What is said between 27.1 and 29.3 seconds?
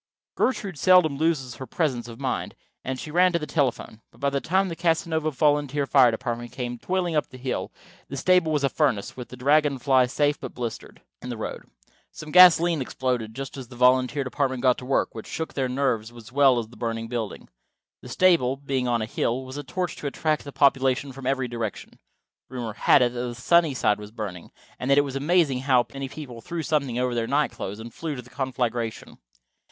their night clothes and flew to the conflagration.